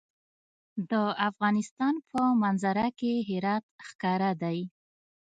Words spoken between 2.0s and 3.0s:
په منظره